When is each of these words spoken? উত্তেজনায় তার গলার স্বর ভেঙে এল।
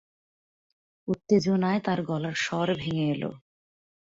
উত্তেজনায় 1.07 1.81
তার 1.85 1.99
গলার 2.09 2.35
স্বর 2.37 2.67
ভেঙে 2.81 3.05
এল। 3.13 3.23